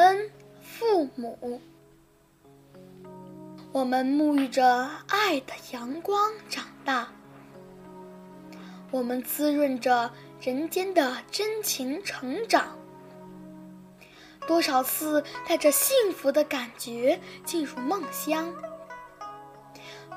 [0.00, 0.30] 恩
[0.62, 1.60] 父母。
[3.70, 7.06] 我们沐浴着爱的阳光长大，
[8.90, 10.10] 我们滋润着
[10.40, 12.78] 人间的真情成长。
[14.48, 18.52] 多少次带着幸福的感觉进入梦乡，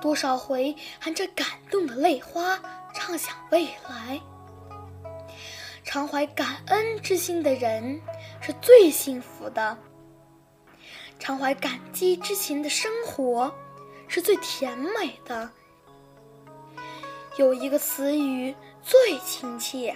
[0.02, 2.58] 多少回含着感动的泪花
[2.96, 4.20] 畅想未来。
[5.94, 8.02] 常怀感恩之心的人
[8.42, 9.78] 是最幸福的。
[11.20, 13.54] 常怀感激之情的生活，
[14.08, 15.48] 是最甜美的。
[17.38, 19.96] 有一个词语最亲切，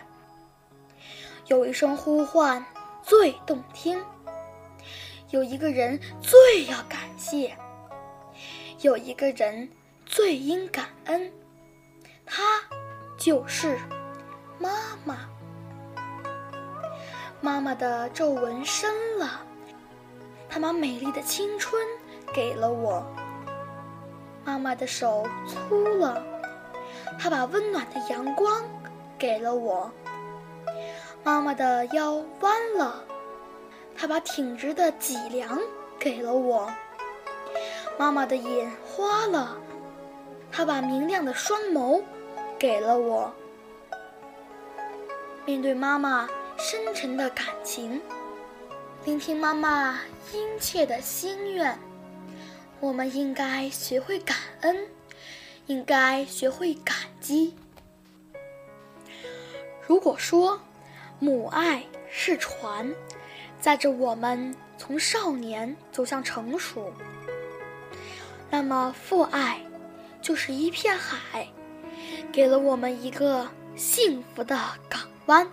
[1.48, 2.64] 有一声呼唤
[3.02, 4.00] 最动听，
[5.32, 7.58] 有一个人最要感谢，
[8.82, 9.68] 有一个人
[10.06, 11.34] 最应感恩，
[12.24, 12.44] 他
[13.18, 13.80] 就是
[14.60, 15.28] 妈妈。
[17.40, 19.42] 妈妈的皱纹深了。
[20.50, 21.82] 她把美丽的青春
[22.34, 23.06] 给了我，
[24.44, 26.24] 妈妈的手粗了，
[27.20, 28.64] 她把温暖的阳光
[29.18, 29.90] 给了我；
[31.24, 33.04] 妈妈的腰弯了，
[33.96, 35.60] 她把挺直的脊梁
[36.00, 36.68] 给了我；
[38.00, 39.58] 妈妈的眼花了，
[40.52, 42.02] 她把明亮的双眸
[42.58, 43.32] 给了我。
[45.46, 46.28] 面对妈妈
[46.58, 48.02] 深沉的感情。
[49.06, 50.00] 聆听妈妈
[50.34, 51.78] 殷切的心愿，
[52.80, 54.76] 我们应该学会感恩，
[55.68, 57.56] 应该学会感激。
[59.86, 60.60] 如果说
[61.20, 62.94] 母爱是船，
[63.62, 66.92] 载着我们从少年走向成熟，
[68.50, 69.62] 那么父爱
[70.22, 71.48] 就是一片海，
[72.32, 75.48] 给了我们一个幸福的港湾。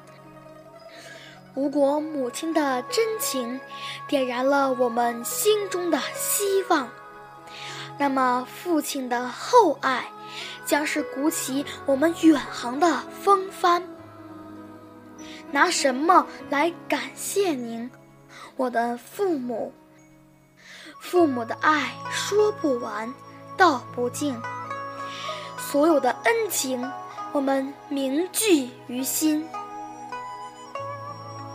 [1.55, 3.61] 如果母亲的真情
[4.09, 6.89] 点燃了我们心中的希望，
[7.97, 10.05] 那么父亲的厚爱
[10.67, 13.81] 将是鼓起我们远航的风帆。
[15.53, 17.89] 拿什么来感谢您，
[18.57, 19.73] 我的父母？
[20.99, 23.15] 父母的爱说不完，
[23.57, 24.37] 道不尽。
[25.57, 26.91] 所有的恩情，
[27.31, 29.47] 我们铭记于心。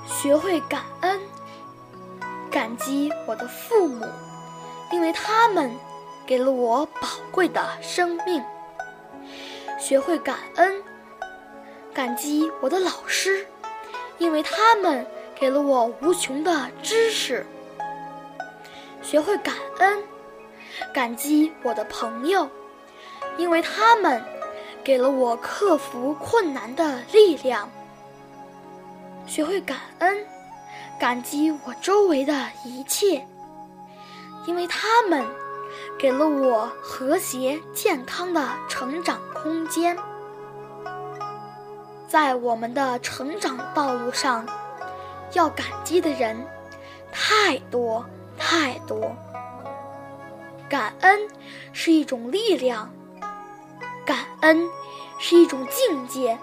[0.10, 1.20] 学会感恩，
[2.52, 4.06] 感激我的父母，
[4.92, 5.72] 因为他们
[6.26, 8.44] 给了我宝贵的生命。
[9.80, 10.84] 学会感恩，
[11.94, 13.48] 感激我的老师，
[14.18, 15.08] 因为他们
[15.40, 17.46] 给了我无穷的知识。
[19.02, 20.04] 学会感恩，
[20.94, 22.50] 感激我的朋友，
[23.38, 24.22] 因为他们
[24.84, 27.70] 给了我克服困难的力量。
[29.30, 30.26] 学会感恩，
[31.00, 32.34] 感激我周围的
[32.66, 33.24] 一切，
[34.48, 35.24] 因为他们
[36.00, 39.96] 给了我和谐健康的成长空间。
[42.08, 44.48] 在我们的成长道路上，
[45.34, 46.36] 要感激的人
[47.12, 48.04] 太多
[48.36, 49.16] 太多。
[50.68, 51.20] 感恩
[51.72, 52.92] 是一种力量，
[54.04, 54.68] 感恩
[55.20, 56.36] 是一种境界。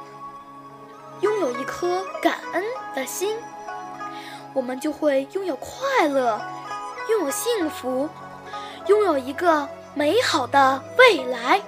[1.26, 2.62] 拥有一颗感恩
[2.94, 3.37] 的心，
[4.54, 6.41] 我们就会拥有快乐，
[7.10, 8.09] 拥有幸福，
[8.87, 11.60] 拥有一个美好的未来。